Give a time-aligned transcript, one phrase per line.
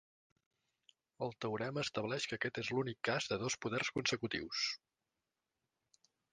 [1.25, 4.75] El teorema estableix que aquest és l'"únic" cas de dos poders consecutius.